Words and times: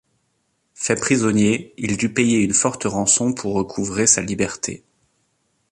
Fait 0.73 0.95
prisonnier, 0.99 1.75
il 1.77 1.95
dut 1.95 2.11
payer 2.11 2.39
une 2.39 2.55
forte 2.55 2.85
rançon 2.85 3.33
pour 3.35 3.53
recouvrer 3.53 4.07
sa 4.07 4.23
liberté. 4.23 4.83